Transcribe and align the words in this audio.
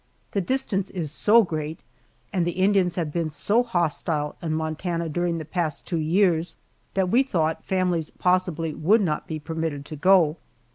The 0.31 0.41
distance 0.41 0.89
is 0.89 1.11
so 1.11 1.43
great, 1.43 1.79
and 2.33 2.43
the 2.43 2.53
Indians 2.53 2.95
have 2.95 3.11
been 3.11 3.29
so 3.29 3.61
hostile 3.61 4.35
in 4.41 4.51
Montana 4.55 5.07
during 5.09 5.37
the 5.37 5.45
past 5.45 5.85
two 5.85 5.99
years, 5.99 6.55
that 6.95 7.09
we 7.09 7.21
thought 7.21 7.63
families 7.63 8.09
possibly 8.09 8.73
would 8.73 9.01
not 9.01 9.27
be 9.27 9.37
permitted 9.37 9.85
to 9.85 9.95
go. 9.95 10.37